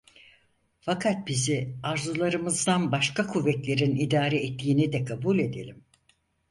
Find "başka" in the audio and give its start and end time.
2.91-3.27